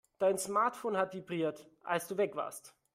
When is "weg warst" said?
2.17-2.75